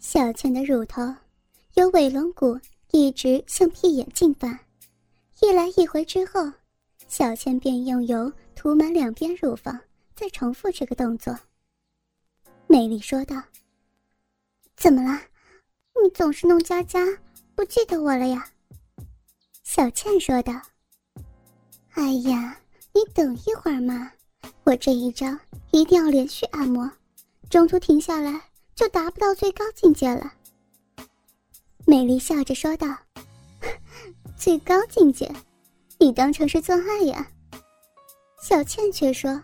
[0.00, 1.02] 小倩的乳头
[1.74, 2.58] 由尾龙骨
[2.92, 4.58] 一直向屁眼进发，
[5.40, 6.50] 一来一回之后，
[7.08, 9.78] 小倩便用油涂满两边乳房，
[10.14, 11.36] 再重复这个动作。
[12.68, 13.42] 美丽说道
[14.76, 15.20] ：“怎么了？
[16.02, 17.04] 你总是弄佳佳，
[17.56, 18.48] 不记得我了呀？”
[19.64, 20.52] 小倩说道
[21.94, 22.56] ：“哎呀，
[22.94, 24.12] 你等一会儿嘛，
[24.62, 25.26] 我这一招
[25.72, 26.88] 一定要连续按摩，
[27.50, 28.40] 中途停下来
[28.78, 30.32] 就达不到最高境界了。”
[31.84, 32.86] 美丽笑着说道
[34.38, 35.28] ：“最高境界，
[35.98, 37.26] 你当成是做爱呀？”
[38.40, 39.42] 小倩却说：“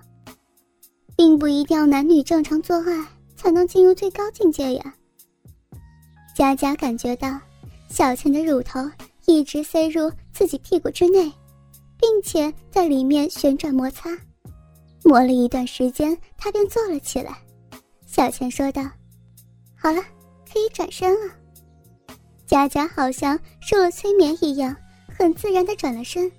[1.16, 3.04] 并不一定要男女正常做爱
[3.34, 4.94] 才能进入最高境界呀。”
[6.36, 7.40] 佳佳感觉到
[7.88, 8.80] 小倩的乳头。
[9.26, 11.32] 一直塞入自己屁股之内，
[11.98, 14.10] 并且在里面旋转摩擦，
[15.02, 17.34] 磨了一段时间，她便坐了起来。
[18.04, 18.82] 小倩说道
[19.84, 20.00] ：“好了，
[20.50, 21.34] 可以转身了。”
[22.48, 24.74] 佳佳好像受了催眠一样，
[25.06, 26.32] 很自然地转了身。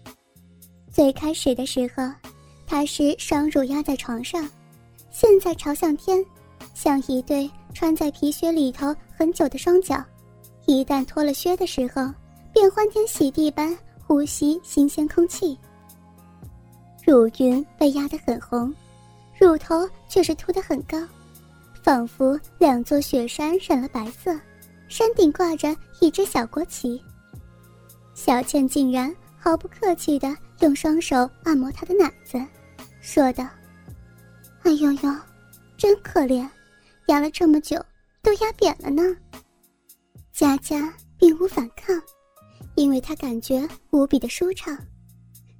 [0.91, 2.11] 最开始的时候，
[2.65, 4.49] 她是双乳压在床上，
[5.11, 6.25] 现在朝向天，
[6.73, 10.03] 像一对穿在皮靴里头很久的双脚。
[10.65, 12.11] 一旦脱了靴的时候，
[12.51, 15.55] 便欢天喜地般呼吸新鲜空气。
[17.05, 18.73] 乳晕被压得很红，
[19.39, 20.97] 乳头却是凸得很高，
[21.85, 24.35] 仿佛两座雪山染了白色，
[24.87, 26.99] 山顶挂着一只小国旗。
[28.15, 32.43] 小倩竟然毫不客气地用双手按摩她的奶子，
[33.01, 33.47] 说道
[34.65, 35.15] ：“哎呦呦，
[35.77, 36.49] 真可怜，
[37.05, 37.79] 压了这么久
[38.23, 39.15] 都压扁了呢。”
[40.33, 41.95] 佳佳并无反抗。
[42.73, 44.75] 因为她感觉无比的舒畅，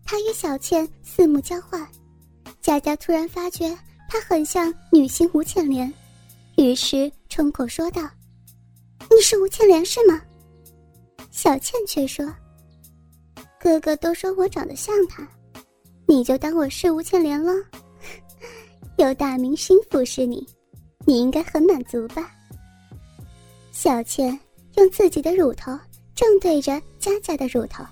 [0.03, 1.87] 她与小倩四目交换，
[2.61, 3.77] 佳佳突然发觉
[4.09, 5.93] 她很像女星吴倩莲，
[6.57, 8.01] 于是冲口说道
[9.11, 10.21] ：“你是吴倩莲是吗？”
[11.31, 12.25] 小倩却说
[13.59, 15.27] ：“哥哥都说我长得像她，
[16.07, 17.53] 你就当我是吴倩莲了。
[18.97, 20.47] 有大明星服侍你，
[21.05, 22.31] 你应该很满足吧？”
[23.71, 24.39] 小倩
[24.75, 25.77] 用自己的乳头。
[26.15, 27.83] 正对着佳佳的乳头，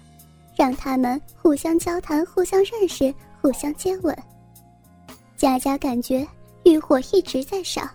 [0.56, 4.18] 让他们互相交谈、互相认识、互相接吻。
[5.36, 6.26] 佳佳感觉
[6.64, 7.86] 欲火一直在烧，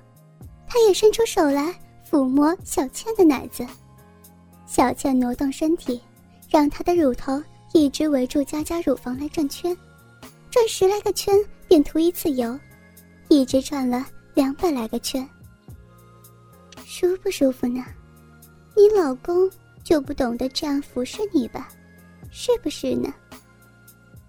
[0.69, 1.75] 他也伸出手来
[2.09, 3.67] 抚摸小倩的奶子。
[4.67, 6.01] 小倩挪动身体，
[6.51, 7.43] 让她的乳头
[7.73, 9.77] 一直围住佳佳乳房来转圈，
[10.51, 11.35] 转十来个圈
[11.67, 12.59] 便涂一次油，
[13.29, 15.27] 一直转了两百来个圈。
[16.85, 17.85] 舒不舒服呢？
[18.77, 19.51] 你老公？
[19.85, 21.71] 就不懂得这样服侍你吧，
[22.31, 23.11] 是不是呢？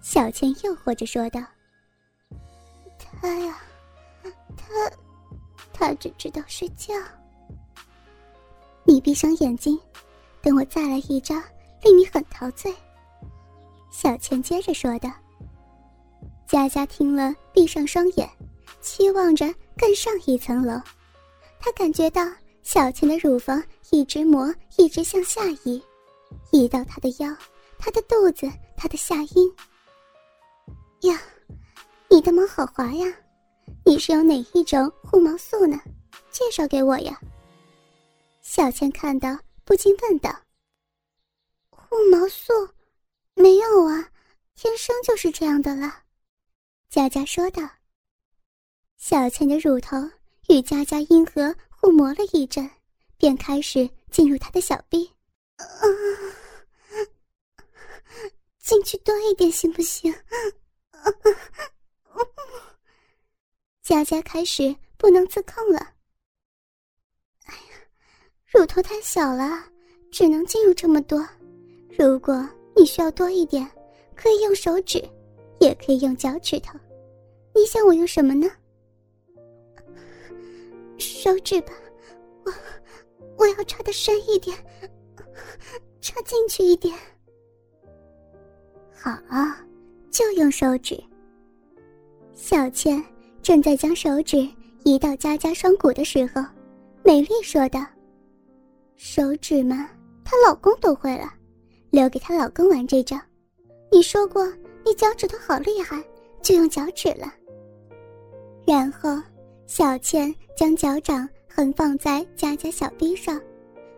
[0.00, 1.38] 小倩诱惑着说道
[2.98, 3.58] ：“他呀，
[4.56, 4.90] 他，
[5.80, 6.94] 他只知道睡觉。
[8.84, 9.78] 你闭上眼睛，
[10.42, 11.34] 等我再来一招，
[11.82, 12.72] 令你很陶醉。”
[13.90, 15.10] 小倩接着说道。
[16.46, 18.28] 佳佳听了，闭上双眼，
[18.80, 19.46] 期望着
[19.76, 20.78] 更上一层楼。
[21.58, 22.22] 她感觉到。
[22.62, 23.60] 小倩的乳房
[23.90, 25.82] 一直磨，一直向下移，
[26.52, 27.34] 移到她的腰、
[27.78, 29.50] 她的肚子、她的下阴。
[31.00, 31.18] 呀，
[32.08, 33.12] 你的毛好滑呀！
[33.84, 35.80] 你是有哪一种护毛素呢？
[36.30, 37.20] 介绍给我呀。
[38.42, 40.34] 小倩看到，不禁问道
[41.70, 42.52] ：“护毛素？
[43.34, 44.10] 没有啊，
[44.54, 46.02] 天生就是这样的了。”
[46.88, 47.68] 佳佳说道。
[48.96, 49.96] 小倩的乳头
[50.48, 51.54] 与佳佳阴核。
[51.82, 52.70] 互磨了一阵，
[53.16, 55.10] 便开始进入她的小臂。
[58.58, 60.14] 进去多一点行不行？
[63.90, 65.80] 佳佳开始不能自控了。
[67.46, 67.60] 哎呀，
[68.46, 69.64] 乳头太小了，
[70.12, 71.28] 只能进入这么多。
[71.98, 73.68] 如果你需要多一点，
[74.14, 75.02] 可以用手指，
[75.58, 76.78] 也可以用脚趾头。
[77.52, 78.48] 你想我用什么呢？
[80.96, 81.72] 手指吧，
[82.44, 82.52] 我
[83.38, 84.56] 我要插的深一点，
[86.00, 86.96] 插进去一点。
[88.94, 89.18] 好，
[90.12, 90.96] 就用手指。
[92.36, 93.04] 小倩
[93.42, 94.48] 正在将手指
[94.84, 96.42] 移到佳佳双骨的时候，
[97.04, 97.84] 美丽说道
[98.96, 99.88] ：“手指嘛，
[100.24, 101.32] 她老公都会了，
[101.90, 103.16] 留给她老公玩这招。
[103.90, 104.46] 你说过
[104.84, 106.02] 你脚趾头好厉害，
[106.42, 107.32] 就用脚趾了。”
[108.66, 109.20] 然后。
[109.66, 113.40] 小倩将脚掌横放在佳佳小臂上，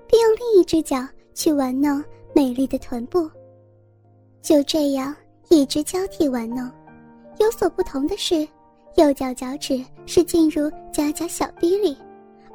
[0.07, 2.05] 并用另一只脚去玩弄
[2.35, 3.27] 美丽的臀部。
[4.43, 5.17] 就这样
[5.49, 6.71] 一直交替玩弄。
[7.39, 8.47] 有所不同的是，
[8.97, 11.97] 右脚脚趾是进入佳佳小臂里，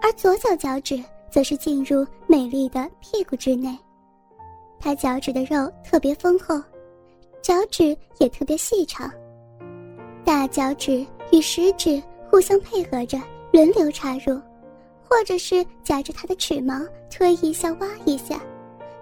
[0.01, 3.75] 而左脚脚趾则是进入美丽的屁股之内。
[4.79, 6.61] 他脚趾的肉特别丰厚，
[7.41, 9.11] 脚趾也特别细长。
[10.23, 13.19] 大脚趾与食指互相配合着，
[13.51, 14.39] 轮流插入，
[15.03, 16.79] 或者是夹着他的齿毛
[17.09, 18.39] 推一下、挖一下，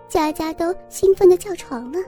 [0.07, 1.99] 佳佳都兴奋的叫床了。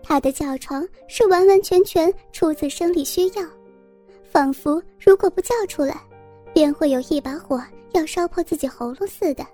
[0.00, 3.42] 他的叫床是完完全全出自生理需要，
[4.32, 6.00] 仿佛如果不叫出来，
[6.54, 7.62] 便会有一把火
[7.92, 9.46] 要烧破自己喉咙似的。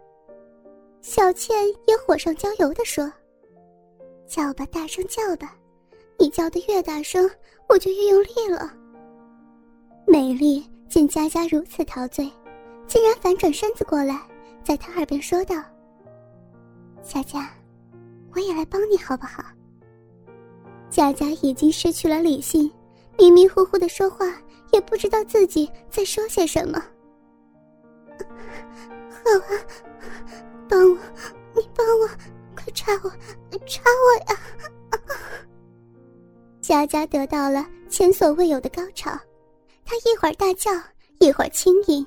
[1.00, 3.12] 小倩也火上浇油地说
[4.24, 5.56] ：“叫吧，大声叫吧，
[6.16, 7.28] 你叫的越大声，
[7.68, 8.72] 我就越用力了。”
[10.06, 12.30] 美丽见佳佳如此陶醉，
[12.86, 14.22] 竟然反转身子过来，
[14.62, 15.56] 在她耳边说道
[17.02, 17.50] ：“佳佳，
[18.32, 19.42] 我也来帮你好不好？”
[20.88, 22.70] 佳佳已经失去了理性，
[23.18, 24.32] 迷迷糊糊的说话，
[24.72, 26.82] 也不知道自己在说些什么。
[29.10, 29.64] 好啊，
[30.68, 30.98] 帮我，
[31.54, 32.08] 你帮我，
[32.54, 33.10] 快插我，
[33.66, 34.40] 插我呀！
[36.60, 39.10] 佳佳得到了前所未有的高潮，
[39.84, 40.70] 她一会儿大叫，
[41.18, 42.06] 一会儿轻吟，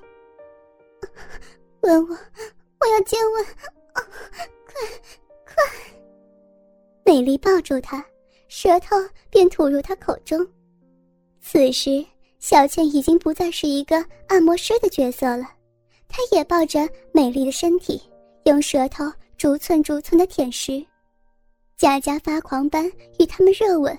[1.81, 2.17] 吻我，
[2.79, 3.45] 我要接吻，
[3.93, 4.03] 快，
[5.45, 5.55] 快！
[7.03, 8.03] 美丽抱住他。
[8.47, 8.97] 舌头
[9.29, 10.45] 便吐入他口中，
[11.39, 12.05] 此时
[12.41, 15.45] 小倩已经不再是一个按摩师的角色了，
[16.09, 18.01] 她也抱着美丽的身体，
[18.45, 19.05] 用舌头
[19.37, 20.83] 逐寸逐寸的舔食。
[21.77, 23.97] 佳佳发狂般与他们热吻，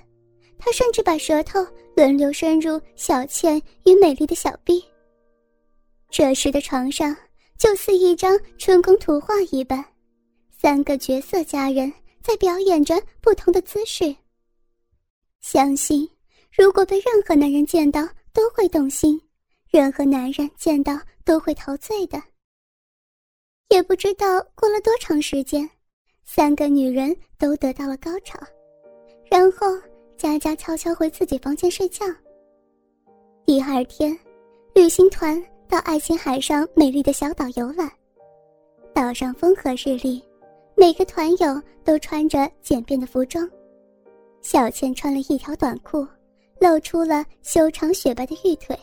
[0.59, 1.65] 他甚至把舌头
[1.97, 4.85] 轮流伸入小倩与美丽的小臂。
[6.11, 7.17] 这时的床上
[7.57, 9.85] 就似一张春宫图画一般，
[10.51, 11.93] 三个绝色佳人
[12.23, 14.15] 在表演着不同的姿势。
[15.41, 16.09] 相信，
[16.53, 19.19] 如果被任何男人见到，都会动心；
[19.71, 22.23] 任何男人见到都会陶醉的。
[23.69, 25.69] 也不知道过了多长时间，
[26.25, 28.39] 三个女人都得到了高潮，
[29.31, 29.67] 然后
[30.17, 32.05] 佳佳悄悄回自己房间睡觉。
[33.47, 34.17] 第二天，
[34.75, 37.91] 旅行团到爱琴海上美丽的小岛游览，
[38.95, 40.23] 岛上风和日丽，
[40.77, 43.49] 每个团友都穿着简便的服装。
[44.43, 46.07] 小倩穿了一条短裤，
[46.63, 48.79] 露出了修长雪白的玉腿。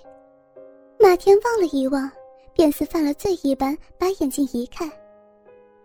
[1.00, 2.12] 马田望了一望，
[2.54, 4.86] 便似犯了罪一般，把眼睛移开。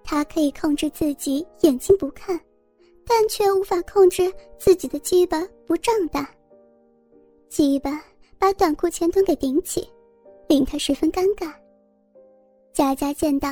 [0.03, 2.39] 他可以控制自己眼睛不看，
[3.07, 6.29] 但却无法控制自己的鸡巴不胀大。
[7.49, 8.03] 鸡巴
[8.41, 9.89] 把短裤前端给顶起，
[10.49, 11.55] 令他十分尴尬。
[12.73, 13.51] 佳佳见到，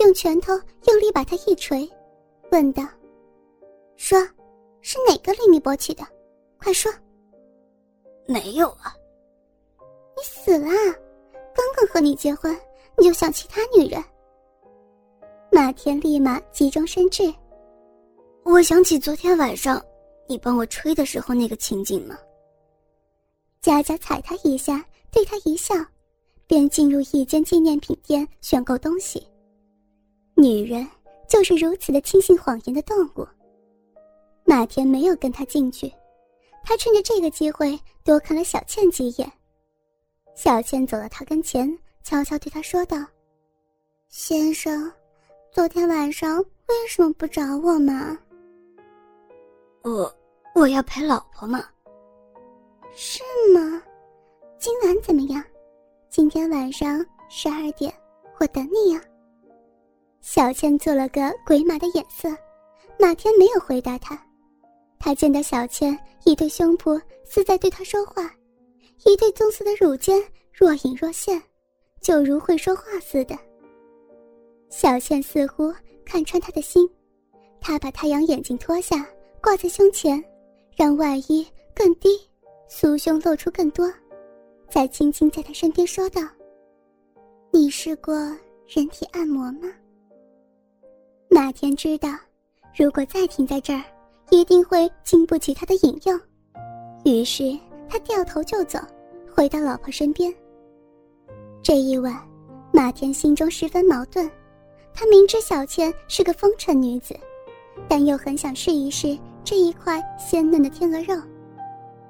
[0.00, 0.52] 用拳头
[0.88, 1.88] 用力把他一捶，
[2.50, 2.82] 问道
[3.94, 4.18] ：“说。”
[4.86, 6.04] 是哪个令你勃起的？
[6.58, 6.92] 快说！
[8.26, 8.94] 没有啊！
[10.16, 10.68] 你死了！
[11.54, 12.56] 刚刚和你结婚，
[12.98, 14.02] 你就想其他女人？
[15.52, 17.32] 马田立马急中生智。
[18.44, 19.82] 我想起昨天晚上
[20.28, 22.18] 你帮我吹的时候那个情景了。
[23.60, 25.74] 佳佳踩他一下，对他一笑，
[26.46, 29.26] 便进入一间纪念品店选购东西。
[30.34, 30.86] 女人
[31.28, 33.26] 就是如此的轻信谎言的动物。
[34.44, 35.90] 马田没有跟他进去，
[36.64, 39.30] 他趁着这个机会多看了小倩几眼。
[40.34, 42.96] 小倩走到他跟前，悄悄对他说道
[44.08, 44.90] ：“先生，
[45.52, 48.18] 昨天晚上为什么不找我嘛
[49.84, 50.12] ？”“我
[50.54, 51.64] 我要陪老婆嘛。
[52.96, 53.22] ”“是
[53.54, 53.82] 吗？
[54.58, 55.44] 今晚怎么样？
[56.08, 57.92] 今天晚上十二点，
[58.40, 59.00] 我等你呀。”
[60.22, 62.28] 小倩做了个鬼马的眼色，
[62.98, 64.18] 马天没有回答他。
[65.04, 68.34] 他见到小倩一对胸脯似在对他说话，
[69.04, 70.18] 一对棕色的乳尖
[70.50, 71.42] 若隐若现，
[72.00, 73.38] 就如会说话似的。
[74.70, 75.70] 小倩似乎
[76.06, 76.88] 看穿他的心，
[77.60, 79.06] 他把太阳眼镜脱下
[79.42, 80.24] 挂在胸前，
[80.74, 82.08] 让外衣更低，
[82.66, 83.92] 酥胸露出更多，
[84.70, 86.22] 再轻轻在他身边说道
[87.52, 88.14] ：“你试过
[88.66, 89.70] 人体按摩吗？”
[91.28, 92.08] 马田知道，
[92.74, 93.84] 如果再停在这儿。
[94.30, 96.18] 一定会经不起他的引诱，
[97.04, 97.56] 于是
[97.88, 98.78] 他掉头就走，
[99.32, 100.34] 回到老婆身边。
[101.62, 102.20] 这一晚，
[102.72, 104.28] 马田心中十分矛盾，
[104.92, 107.14] 他明知小倩是个风尘女子，
[107.88, 111.20] 但又很想试一试这一块鲜嫩的天鹅肉。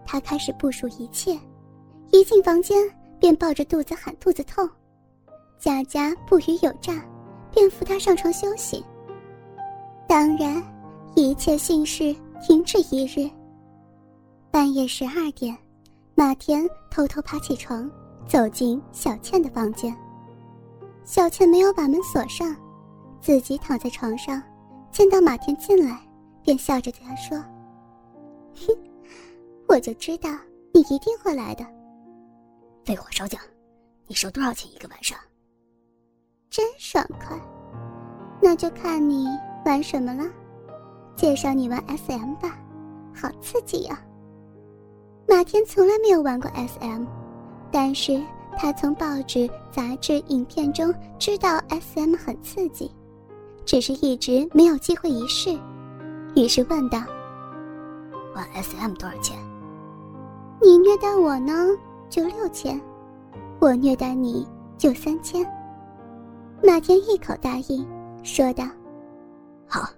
[0.06, 1.38] 他开始部署一切，
[2.11, 4.68] 一进房间便抱着肚子喊肚子痛。
[5.59, 7.04] 佳佳不语有诈，
[7.52, 8.85] 便扶他上床休息。
[10.09, 10.73] 当然。
[11.16, 13.30] 一切幸事停止一日。
[14.50, 15.56] 半夜十二点，
[16.14, 17.88] 马田偷偷爬起床，
[18.26, 19.97] 走进小倩的房间。
[21.04, 22.54] 小倩没有把门锁上，
[23.21, 24.42] 自己躺在床上，
[24.90, 26.00] 见到马田进来，
[26.42, 27.38] 便笑着对他说
[28.66, 28.76] ：“哼，
[29.68, 30.30] 我就知道
[30.73, 31.64] 你一定会来的。”
[32.85, 33.40] 废话少讲，
[34.09, 35.16] 你收多少钱一个晚上？
[36.50, 37.38] 真爽快，
[38.42, 39.26] 那就看你
[39.64, 40.25] 玩什么了。
[41.16, 42.56] 介绍你玩 SM 吧，
[43.14, 43.99] 好刺激呀！
[45.28, 47.04] 马天从来没有玩过 SM，
[47.71, 48.23] 但是
[48.56, 52.90] 他从报纸、杂志、影片中知道 SM 很刺激，
[53.64, 55.59] 只是一直没有机会一试，
[56.37, 56.99] 于是问道
[58.35, 59.38] ：“玩 SM 多少钱？”
[60.61, 61.68] 你虐待我呢，
[62.09, 62.78] 就六千；
[63.61, 65.44] 我虐待你就三千。
[66.62, 67.87] 马天一口答应，
[68.23, 68.64] 说道
[69.66, 69.88] ：“好，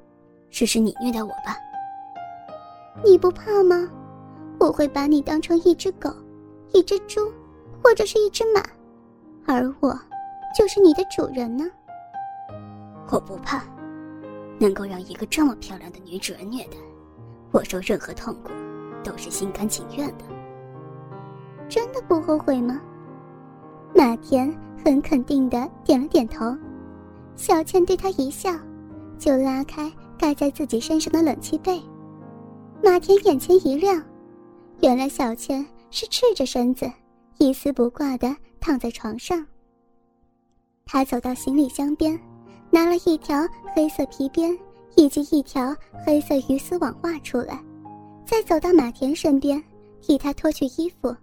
[0.59, 1.55] 试试你虐待我吧。
[3.05, 3.87] 你不怕吗？”
[4.59, 6.09] 我会把你当成一只狗，
[6.73, 7.31] 一只猪，
[7.83, 8.63] 或者是一只马，
[9.45, 9.91] 而我
[10.59, 11.67] 就是你的主人呢。
[13.11, 13.63] 我不怕，
[14.59, 16.79] 能够让一个这么漂亮的女主人虐待，
[17.51, 18.49] 我受任何痛苦
[19.05, 20.25] 都是心甘情愿的。
[21.69, 22.81] 真的不后悔吗？
[23.95, 24.51] 马田
[24.83, 26.57] 很肯定的点了点头。
[27.35, 28.51] 小倩对他一笑，
[29.19, 31.81] 就拉开盖在自己身上的冷气被。
[32.83, 34.03] 马田眼前一亮。
[34.83, 36.91] 原来小倩是赤着身子，
[37.39, 39.45] 一丝不挂的躺在床上。
[40.85, 42.19] 他走到行李箱边，
[42.71, 44.57] 拿了一条黑色皮鞭
[44.95, 47.59] 以及一条黑色鱼丝网袜出来，
[48.27, 49.63] 再走到马田身边，
[50.03, 51.17] 替他脱去衣服。